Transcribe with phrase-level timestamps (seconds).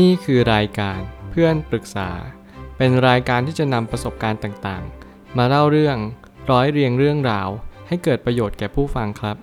[0.00, 2.10] นี่คือรายการเพื่อนปรึกษา
[2.76, 5.96] เป็นรายการที่จะนำประสบการณ์ต่างๆ มาเล่าเรื่อง
[6.50, 7.48] ร้อยเรียงเรื่องราว
[7.88, 9.36] ให้เกิดประโยชน์แก่ผู้ฟังครับ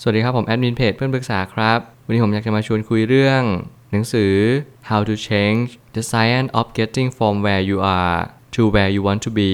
[0.00, 3.42] สวัสดีครับผมแอดมินเพจเพื่อนปรึกษาครับ วันนี้ผมอยากจะมาชวนคุยเรื่อง
[3.92, 4.34] หนังสือ
[4.88, 8.20] How to Change the Science of Getting from Where You Are
[8.54, 9.52] to Where You Want to Be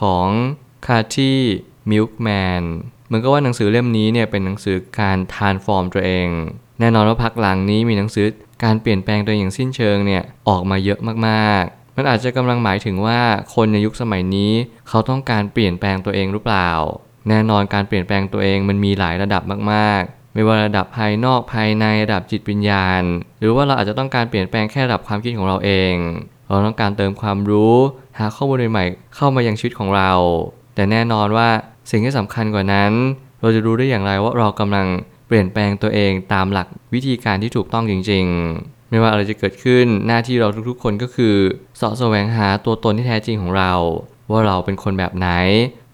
[0.00, 0.28] ของ
[0.86, 1.34] c a t h y
[1.90, 2.62] Milkman
[3.06, 6.28] เหมือนกับว่าหนังสือเล่มนี้เนี่ยเป็นหนังสือการทานฟอร์มตัวเอง
[6.80, 8.26] แน่นอนว่าพักหลังนี้มีหนังสือ
[8.64, 13.20] การเปลี่ยนแปลงตัวเองอย่างสิ้นเชิงเนี่ยออกมาเยอะมากๆ มันอาจจะกำลังหมายถึงว่า
[13.54, 14.52] คนในยุคสมัยนี้
[14.88, 16.70] เขาต้องการเปลี่ยนแปลงตัวเองหรือเปล่า
[17.28, 19.42] แน่นอนการเปลี่ยนแปลงตัวเองมันมีหลายระดับ
[19.72, 23.02] มากๆ ไม่ว่าระดับภายนอกภายในระดับจิตวิญญาณ
[23.38, 25.94] หรือว่าเราอาจจะต้องการเปลี่ยนแปลงแค่ระดับความคิดของเราเอง
[26.48, 27.74] เราต้องการเติมความรู้
[28.18, 30.12] หาข้อมูลใหม่ๆเข้ามายังชีวิตของเรา
[30.74, 31.48] แต่แน่นอนว่า
[31.90, 32.92] สิ่งที่สำคัญกว่านั้น
[33.40, 34.86] เราจะรู้ได้อย่างไรว่าเรากำลัง
[35.26, 38.24] เปลี่ยนแปลงตัวเองตามหลักวิธีการที่ถูกต้องจริง
[38.58, 41.36] ๆ ไม่ว่าอะไรจะเกิดขึ้นหน้าที่เราทุกๆ คนก็คือ
[41.76, 43.72] เสาะแสวงหาตัวตนที่แท้จริงของเรา
[44.30, 45.28] ว่าเราเป็นคนแบบไหน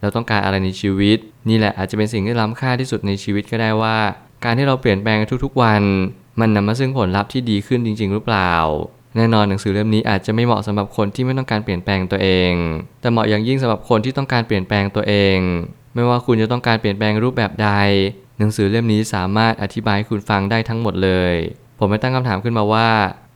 [0.01, 3.98] เราต้องการอะไรในชีวิต นี่แหละอาจจะเป็นสิ่งที่ล้ำค่าที่สุดในชีวิตก็ได้ว่า
[4.45, 5.83] การที่เราเปลี่ยนแปลงทุกๆ วัน
[6.41, 8.53] มันนำมาซึ่งผลลัพธ์ที่ดีขึ้นจริง ๆ หรือเปล่า
[9.17, 12.53] แน่นอนหนังสือเล่มนี้อาจจะไม่เหมาะสำหรับคนที่ไม่ต้องการเปลี่ยนแปลงตัวเอง
[13.01, 15.39] แต่เหมาะอย่างยิ่งสำหรับคนที่ต้องการเปลี่ยนแปลงตัวเอง
[15.95, 17.70] ไม่ว่าคุณจะต้องการเปลี่ยนแปลงรูปแบบใด
[18.41, 21.34] หนังสือเล่มนี้สามารถอธิบายให้คุณฟังได้ทั้งหมดเลย
[21.78, 22.88] ผมไม่ตั้งคำถามขึ้นมาว่า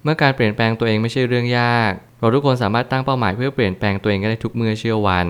[0.05, 5.29] เมื่อการเปลี่ยนแปลงตัวเองไม่ใช่เรื่องยาก เราทุกคนสามารถตั้งเป้าหมายเพื่อเปลี่ยนแปลงตัวเองได้ทุกเมื่อเชื่อวัน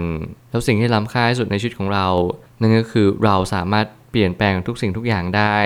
[0.50, 2.06] แล้วสิ่งที่ล้ำค่าที่สุดในชีวิตของเรา
[2.60, 5.56] นั่นก็คือเราสามารถเปลี่ยนแปลงทุกสิ่งทุกอย่างได้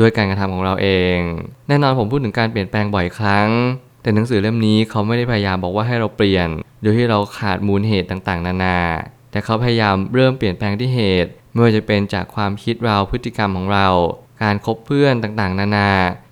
[0.00, 1.18] ด้วยการกระทำของเราเอง
[1.68, 3.48] แน่นอนผมพูดถึงการเปลี่ยนแปลงบ่อยครั้ง
[4.02, 6.48] แต่หนังสือเล่มนี้เขาไม่ได้พยายามบอกว่าให้เราเปลี่ยน
[6.82, 8.78] โดยที่เราขาดมูลเหตุต่างๆ นานา
[9.30, 13.88] แต่เขาพยายามเริ่มเปลี่ยนแปลงที่เหตุ ไม่ว่าจะเป็นจากความคิดเราพฤติกรรมของเรา
[14.42, 15.90] การคบเพื่อนต่างๆ นานา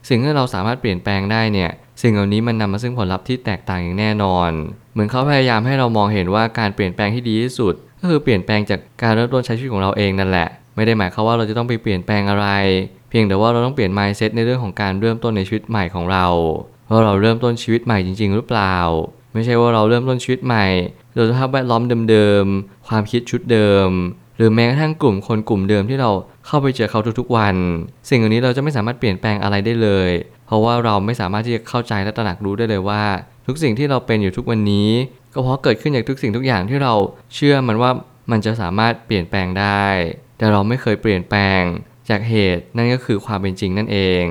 [0.09, 1.71] สิ่งที่เราสามารถเปลี่ยนแปลงได้เนี่ย
[2.03, 4.51] สิ่งเหล่านี้มันนำมาซึ่งผลลัพธ์ที่แตกต่างอย่างแน่นอน
[4.93, 12.47] เหมือนเขาพยายามให้เรามองเห็นว่าการเปลี่ยนแปลงที่ดีที่สุด ก็คือเปลี่ยนแปลงจากการเริ่มต้นใช้ชีวิตของเราเองนั่นแหละ ไม่ได้หมายความว่าเราจะต้องไปเปลี่ยนแปลงอะไร
[13.11, 16.27] เพียงแต่ว่าเราต้องเปลี่ยน mindset ในเรื่องของการเริ่มต้นในชีวิตใหม่ของเรา
[16.91, 18.77] ว่าเราเริ่มต้นชีวิตใหม่จริง ๆ หรือเปล่า
[19.33, 20.67] ไม่ใช่ว่าเราเริ่มต้นชีวิตใหม่
[21.15, 23.89] โดยสภาพแวดล้อมเดิมๆความคิดชุดเดิม
[24.43, 26.11] รือแม้กระทั่งกลุ่มคนกลุ่มเดิมที่เรา
[26.47, 27.57] เข้าไปเจอเขาทุกๆวัน
[28.09, 30.11] สิ่งเหล่านี้เราจะไม่สามารถเปลี่ยนแปลงอะไรได้เลย
[30.47, 33.03] เพราะว่าเราไม่สามารถที่จะเข้าใจและตระหนักรู้ได้เลยว่า
[33.47, 34.91] ทุกสิ่งที่เราเป็นอยู่ทุกวันนี้
[35.35, 36.95] ก็เพราะเกิดขึ้นจากทุกสิ่งทุกอย่างที่เรา
[37.35, 37.91] เชื่อมันว่า
[38.31, 39.87] มันจะสามารถเปลี่ยนแปลงได้
[40.39, 41.63] แต่เราไม่เคยเปลี่ยนแปลง
[42.11, 44.25] จากเหตุนั่นก็คือความเป็นจริงนั่นเอง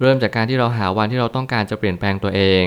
[0.00, 2.66] เริ่มจากการที่เราหาวันที่เราต้องการจะเปลี่ยนแปลงตัวเอง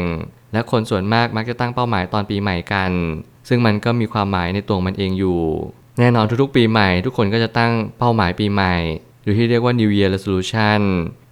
[0.53, 2.91] และคนส่วนมากมักจะตั้งเป้าหมายตอนปีใหม่กัน
[3.47, 5.39] ซึ่งมันก็มีความหมายในตัวมันเองอยู่
[5.99, 8.75] แน่นอนทุกๆ ปีใหม่ ทุกคนก็จะตั้งเป้าหมายปีใหม่
[9.23, 10.81] หรือที่เรียกว่า New Year Resolution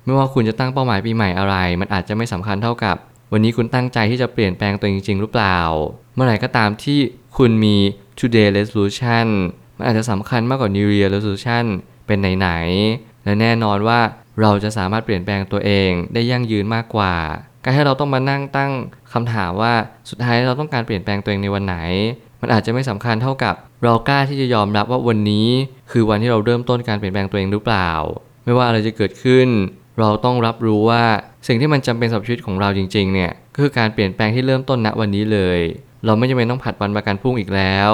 [0.06, 2.96] ไม่ว่าคุณจะตั้งเป้าหมายปีใหม่อะไร มันอาจจะไม่สำคัญเท่ากับ
[3.32, 5.60] วันนี้คุณตั้งใจที่จะเปลี่ยนแปลงตัวเองจริง ๆ หรือเปล่า
[6.14, 7.00] เมื่อไหร่ก็ตามที่
[7.38, 7.76] คุณมี
[8.20, 9.28] Today Resolution
[9.78, 11.66] มันอาจจะสำคัญมากกว่า New Year Resolution
[12.08, 14.00] เป็นไหนๆและแน่นอนว่า
[14.42, 17.16] เราจะสามารถเปลี่ยนแปลงตัวเองได้ยั่งยืนมากกว่า
[17.64, 18.72] การให้เราต้องมานั่งตั้ง
[19.14, 19.74] คำถามว่า
[20.10, 21.78] สุดท้ายเราต้องการเปลี่ยนแปลงตัวเองในวันไหน
[22.44, 25.48] มันอาจจะไม่สำคัญเท่ากับเรากล้าที่จะยอมรับว่าวันนี้
[25.92, 27.90] คือวันที่เราเริ่มต้นการเปลี่ยนแปลงตัวเองหรือเปล่า
[28.46, 29.48] ไม่ว่าอะไรจะเกิดขึ้น
[30.00, 31.04] เราต้องรับรู้ว่า
[31.48, 35.60] สิ่งที่มันจำเป็นสำหรับชีวิตของเราจริงๆเนี่ยก็คือการเปลี่ยนแปลงที่เริ่มต้นณวันนี้เลย
[36.06, 37.92] เราไม่จำเป็นต้องผัดวันประกันพรุ่งอีกแล้ว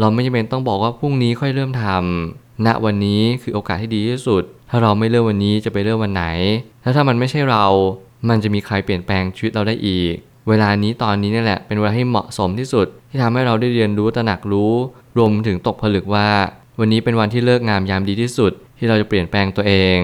[0.00, 6.24] เราไม่จำเป็นต้องบอกว่าพรุ่งนี้ค่อยเริ่มทำณวันนี้คือโอกาสที่ดีที่สุด ถ้าเราไม่เริ่มวันนี้จะไปเริ่มวันไหน
[6.82, 7.66] ถ้าถ้ามันไม่ใช่เรา
[8.28, 10.14] มันจะมีใครเปลี่ยนแปลงชีวิตเราได้อีก
[10.48, 14.72] เวลานี้ตอนนี้นี่แหละเป็นเวลาที่เหมาะสมที่สุด ที่ทำให้เราได้เรียนรู้ตระหนักรู้
[15.18, 16.30] รวมถึงตกผลึกว่า
[16.78, 19.98] วันนี้เป็นวันที่เลิกงามยามดีที่สุด ที่เราจะเปลี่ยนแปลงตัวเอง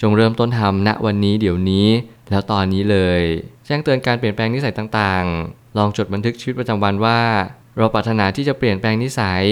[0.00, 1.88] จงเริ่มต้นทำณวันนี้เดี๋ยวนี้
[2.30, 3.20] แล้วตอนนี้เลย
[3.66, 7.20] แจ้งเตือนการเปลี่ยนแปลงนิสัยต่างๆ ลองจดบันทึกชีวิตประจำวันว่า
[7.76, 9.42] เราปรารถนาที่จะเปลี่ยนแปลงนิสัย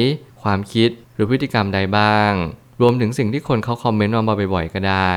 [0.43, 2.33] ความคิดหรือพฤติกรรมใดบ้าง
[2.81, 5.13] รวมถึงสิ่งที่คนเขาคอมเมนต์มาบ่อยๆก็ได้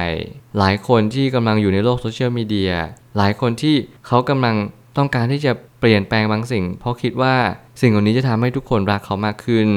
[0.58, 2.74] หลายคนที่กำลังอยู่ในโลกโซเชียลมีเดีย
[3.18, 3.76] หลายคนที่
[4.08, 4.56] เขากำลัง
[4.98, 7.36] ต้องการที่จะเปลี่ยนแปลงบางสิ่ง เพราะคิดว่า
[7.82, 9.68] สิ่งเหล่านี้จะทำให้ทุกคนรักเขามากขึ้น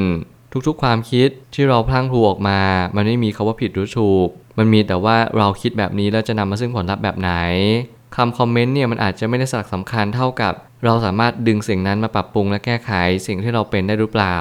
[0.69, 2.61] ทุกๆ ความคิดที่เราพลั้งพลูออกมา
[2.97, 4.29] มันไม่มีคาว่าผิดหรือถูก
[4.59, 7.33] มันมีแต่ว่าเราคิดแบบนี้แล้วจะนำมาซึ่งผลลัพธ์แบบไหน
[8.17, 12.91] คำคอมเมนต์เนี่ยมันอาจจะไม่ได้สำคัญเท่ากับ เราสามารถดึงสิ่งนั้นมาปรับปรุงและแก้ไข
[13.27, 14.39] สิ่งที่เราเป็นได้หรือเปล่า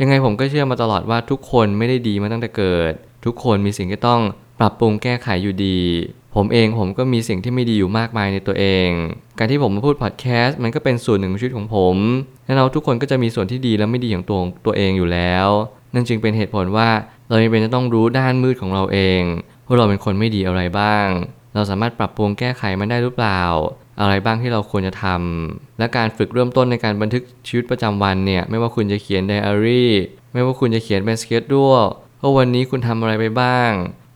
[0.00, 2.92] ยังไงผมก็เชื่อมาตลอดว่าทุกคนไม่ได้ดีมาตั้งแต่เกิด
[3.24, 4.20] ทุกคนมีสิ่งที่ต้อง
[4.60, 5.80] ปรับปรุงแก้ไขอยู่ดี
[6.34, 8.88] ผมเองผมก็มีสิ่งที่ไม่ดีอยู่มากมายในตัวเอง
[9.38, 11.96] การที่ผมมาพูดพอดแคสต์มันก็เป็นส่วนหนึ่งของชีวิตของผม
[12.44, 15.48] และเราทุกคนก็จะมีส่วนที่ดีและไม่ดีของตัวตัวเองอยู่แล้ว
[15.94, 16.90] นั่นจึงเป็นเหตุผลว่า
[17.28, 19.22] เราจำเป็นจะต้องรู้ด้านมืดของเราเอง
[19.66, 21.06] ว่าเราเป็นคนไม่ดีอะไรบ้าง
[21.54, 23.42] เราสามารถปรับปรุงแก้ไขมันได้หรือเปล่า
[24.00, 29.92] อะไรบ้างที่เราควรจะทำและการฝึกเริ่มต้นในการบันทึกชีวิตประจำวันเนี่ยไม่ว่าคุณจะเขียนไดอารี่
[30.32, 31.82] ไม่ว่าคุณจะเขียนเป็นสเก็ตด้วย
[32.20, 33.70] ว่าวันนี้คุณทำอะไรไปบ้าง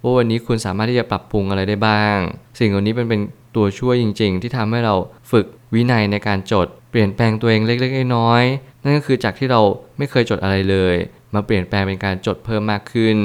[0.06, 2.17] ว่าวันนี้คุณสามารถที่จะปรับปรุงอะไรได้บ้าง
[2.58, 3.20] สิ่งเหล่านี้เป็นเป็น
[3.56, 4.94] ตัวช่วยจริง ๆ ที่ทำให้เรา
[5.31, 9.61] ฝึกวินัยในการจด เปลี่ยนแปลงตัวเองเล็กๆน้อยๆนั่นก็คือจากที่เรา
[9.99, 10.94] ไม่เคยจดอะไรเลย
[11.35, 13.17] มาเปลี่ยนแปลงเป็นการจดเพิ่มมากขึ้น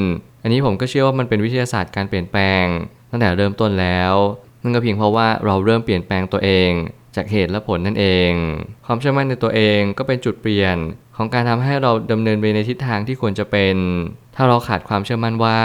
[0.44, 2.66] อันนี้ผมก็เชื่อว่ามันเป็นวิทยาศาสตร์การเปลี่ยนแปลง
[3.10, 4.14] ตั้งแต่เริ่มต้นแล้ว
[4.62, 6.72] นั่นก็เพียงเพราะว่าเราเริ่มเปลี่ยนแปลงตัวเอง
[7.16, 8.32] จากเหตุและผลนั่นเอง
[8.86, 10.78] ความเชื่อมั่นในตัวเองก็เป็นจุดเปลี่ยน
[11.18, 13.76] ของการทำให้เราดำเนินไปในทิศทางที่ควรจะเป็น
[14.36, 15.60] ถ้าเราขาดความเชื่อมั่นว่า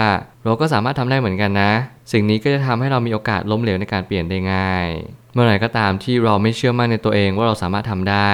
[0.47, 1.71] เราก็สามารถทำได้เหมือนกันนะ
[2.11, 4.87] สิ่งนี้ก็จะทำให้เรามีโอกาสล้มเหลวในการเปลี่ยนได้ง่าย
[5.33, 8.33] เมื่อไหร่ก็ตามที่เราไม่เชื่อมั่นในตัวเองว่าเราสามารถทำได้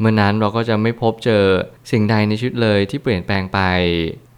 [0.00, 1.44] เมื่อนั้นเราก็จะไม่พบเจอ
[1.90, 3.60] สิ่งใดในชีวิตเลยที่เปลี่ยนแปลงไป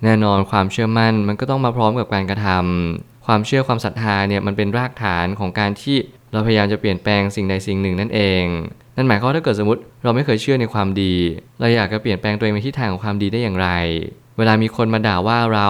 [0.04, 5.96] แน่นอนความเชื่อมั่นมันก็ต้องมาพร้อมกับการกระทำความเชื่อความศรัทธาเนี่ยมันเป็นรากฐานของการที่
[6.32, 8.44] เราพยายามจะเปลี่ยนแปลงสิ่งใดสิ่งหนึ่งนั่นเอง
[8.96, 11.14] นั่นหมายความว่าถ้าเกิดสมมติเราไม่เคยเชื่อในความดี
[11.60, 13.68] เราอยากจะเปลี่ยนแปลงตัวเองไปที่ทางของความดีได้อย่างไร
[14.38, 15.68] เวลามีคนมาด่าว่าเรา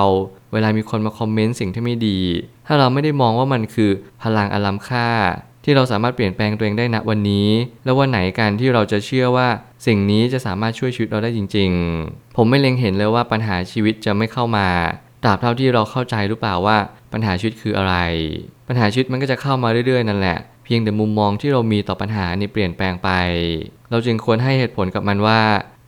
[0.53, 2.19] เวลามีคนมาคอมเมนต์สิ่งที่ไม่ดี
[2.67, 3.91] ถ้าเราไม่ได้มองว่ามันคือ
[4.23, 5.09] พลังอลัมค่า
[5.65, 7.49] ที่เราสามารถเปลี่ยนแปลงตัวเองได้ณวันนี้
[7.85, 9.49] แล้ววันไหนกันที่เราจะเชื่อว่า
[9.87, 11.71] สิ่งนี้จะสามารถช่วยชีวิตเราได้จริง
[12.05, 14.67] ๆ ผมไม่เล็งเห็นเลยว่าปัญหาชีวิตจะไม่เข้ามา
[15.23, 16.77] ตราบเท่าที่เราเข้าใจหรือเปล่าว่า
[17.13, 17.95] ปัญหาชีวิตคืออะไร
[18.69, 23.11] ปัญหาชีวิตมันก็จะเข้ามาเรื่อยๆนั่นแหละ เพียงแต่มุมมองที่เรามีต่อปัญหานี่เปลี่ยนแปลงไป
[23.91, 25.41] เราจึงควรให้เหตุผลกับมันว่า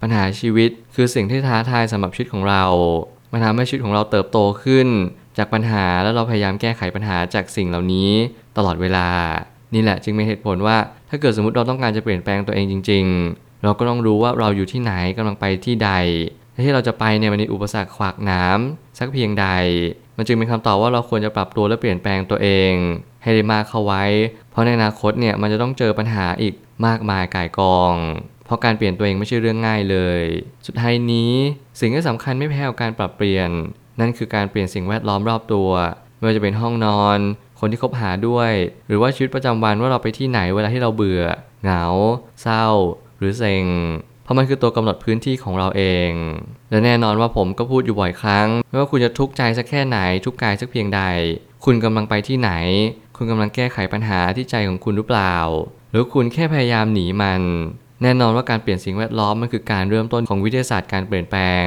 [0.03, 2.65] ปัญหาชีวิตคือสิ่งที่ท้าทายสำหรับชีวิตของเรา
[3.33, 4.89] มันทำให้ชีวิตของเราเติบโตขึ้น
[5.39, 8.11] จากปัญหาแล้วเราพยายามแก้ไขปัญหาจากสิ่งเหล่านี้
[8.57, 9.09] ตลอดเวลา
[9.75, 10.77] นี่แหละจึงเป็นเหตุผลว่า
[11.11, 15.91] ถ้าเกิดสมมติเราต้องการจะเปลี่ยนแปลงตัวเองจริง ๆ เราก็ต้องรู้ว่าเราอยู่ที่ไหนกำลังไปที่ใด
[16.65, 19.47] ที่เราจะไปเนี่ยมันมีอุปสรรคขวากน้ำสักเพียงใด
[20.17, 22.73] มันจึงเป็นคำตอบว่าเราควรจะปรับตัวและเปลี่ยนแปลงตัวเอง
[23.23, 24.05] ให้ได้มากเข้าไว้
[24.51, 26.55] เพราะในอนาคตเนี่ยมันจะต้องเจอปัญหาอีก
[26.87, 27.95] มากมายก่ายกอง
[28.53, 30.23] ราะการเปลี่ยนตัวเองไม่ใช่เรื่องง่ายเลย
[30.67, 31.33] สุดท้ายนี้
[31.81, 33.51] สิ่งที่สำคัญไม่แพ้กับการปรับเปลี่ยน
[34.01, 35.71] นั่นคือการเปลี่ยนสิ่งแวดล้อมรอบตัว
[36.17, 37.19] ไม่ว่าจะเป็นห้องนอน
[37.61, 38.53] คนที่คบหาด้วย
[38.89, 41.23] หรือว่าชีวิตประจำวันว่าเราไปที่ไหนเวลาที่เราเบื่อ
[41.63, 41.85] เหงา
[42.43, 42.67] เศร้า
[43.19, 43.65] หรือเซ็ง
[44.25, 46.11] เพราะมันคือตัวกำหนดพื้นที่ของเราเอง
[46.71, 51.03] และแน่นอนว่าผมก็พูดอยู่บ่อยครั้ง ไม่ว่าคุณจะทุกข์ใจสักแค่ไหน ทุกข์กายสักเพียงใด
[51.65, 52.51] คุณกำลังไปที่ไหน
[53.17, 55.37] คุณกำลังแก้ไขปัญหาที่ใจของคุณหรือเปล่า
[55.91, 57.43] หรือคุณแค่พยายามหนีมัน
[58.03, 61.67] แน่นอนว่าการเปลี่ยนสิ่งแวดล้อมมันคือการเริ่มต้นของวิทยาศาสตร์การเปลี่ยนแปลง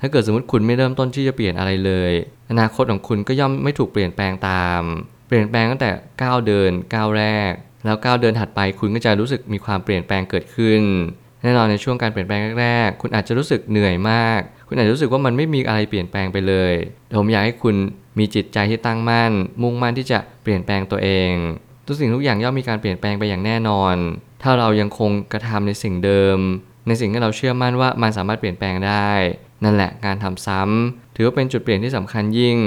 [0.00, 2.12] ถ้าเกิดสมมติคุณไม่เริ่มต้นที่จะเปลี่ยนอะไรเลย
[2.50, 4.82] อนาคตของคุณก็ย่อมไม่ถูกเปลี่ยนแปลงตาม
[5.28, 5.90] เปลี่ยนแปลงตั้งแต่
[6.22, 7.52] ก้าวเดินก้าวแรก
[7.84, 10.82] แล้วก้าวเดินถัดไปคุณก็จะรู้สึกมีความเปลี่ยนแปลงเกิดขึ้น
[11.42, 16.74] แน่นอนในช่วงการเปลี่ยนแปลงแรกๆคุณอาจจะรู้สึกเหนื่อยมาก คุณอาจจะรู้สึกว่ามันไม่มีอะไรเปลี่ยนแปลงไปเลย
[17.06, 17.74] แต่ผมอยากให้คุณ
[18.18, 19.32] มีจิตใจที่ตั้งมั่น
[19.62, 21.32] มุ่งมั่นที่จะเปลี่ยนแปลงตัวเอง
[21.86, 23.96] ทุกสิ่งทุกอย่างย่อมมีการเปลี่ยนแปลงไปอย่างแน่นอน
[24.42, 26.38] ถ้าเรายังคงกระทำในสิ่งเดิม
[26.86, 29.10] ในสิ่งที่เราเชื่อมั่นว่ามันสามารถเปลี่ยนแปลงได้
[29.64, 32.58] นั่นแหละการทำซ้ำถือว่าเป็นจุดเปลี่ยนที่สำคัญยิ่ง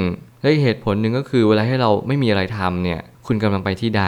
[0.42, 4.06] และอีกเหตุผลหนึ่งก็คือเวลาให้เราไม่มีอะไรทำเนี่ยคุณกำลังไปที่ใด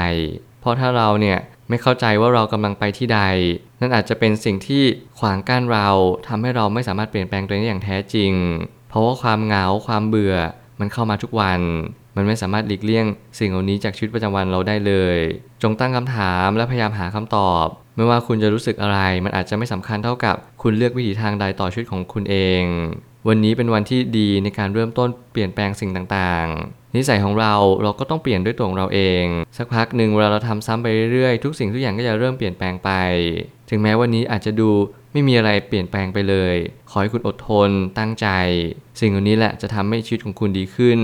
[0.62, 1.38] เพราะถ้าเราเนี่ย
[1.70, 3.22] ไม่เข้าใจว่าเรากำลังไปที่ใด
[3.80, 4.84] นั่นอาจจะเป็นสิ่งที่
[5.20, 5.90] ขวางกั้นเรา
[6.28, 8.32] ทำให้เราไม่สามารถเปลี่ยนแปลงตัวเองได้อย่างแท้จริง
[8.90, 10.36] เพราะว่าความเหงาความเบื่อ
[10.80, 11.62] มันเข้ามาทุกวัน
[12.16, 13.06] มันไม่สามารถหลีกเลี่ยง
[13.40, 15.18] สิ่งเหล่านี้จากชีวิตประจำวันเราได้เลย
[15.64, 22.64] จงตั้งคำถามและพยายามหาคำตอบ ไม่ว่าคุณจะรู้สึกอะไร มันอาจจะไม่สำคัญเท่ากับคุณเลือกวิถีทางใดต่อชีวิตของคุณเอง
[23.28, 27.54] วันนี้เป็นวันที่ดีในการเริ่มต้นเปลี่ยนแปลงสิ่งต่างๆ นิสัยของเรา
[27.84, 29.24] เราก็ต้องเปลี่ยนด้วยตัวของเราเอง
[29.58, 32.90] สักพักหนึ่งเวลาเราทำซ้ำไปเรื่อยๆ ทุกสิ่งทุกอย่างก็จะเริ่มเปลี่ยนแปลงไป
[33.70, 34.70] ถึงแม้วันนี้อาจจะดู
[35.18, 36.56] ไม่มีอะไรเปลี่ยนแปลงไปเลย
[36.90, 38.28] ขอให้คุณอดทนตั้งใจ
[39.00, 41.00] สิ่งเหล่านี้แหละจะทำให้ชีวิตของคุณดีขึ้น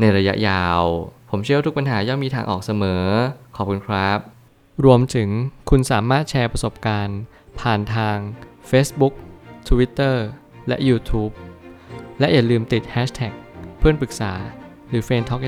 [0.00, 0.82] ในระยะยาว
[1.30, 3.04] ผมเชื่อว่าทุกปัญหาย่อมมีทางออกเสมอ
[3.56, 4.18] ขอบคุณครับ
[4.84, 5.28] รวมถึง
[5.70, 7.18] คุณสามารถแชร์ประสบการณ์
[7.60, 8.16] ผ่านทาง
[8.70, 9.14] Facebook
[9.68, 10.16] Twitter
[10.68, 11.32] และ YouTube
[12.18, 13.32] และอย่าลืมติด Hashtag
[13.78, 14.32] เพื่อนปรึกษา
[14.88, 15.42] หรือ f r ร e n d t a l k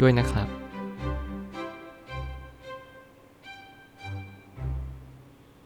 [0.00, 0.65] ด้วยนะครับ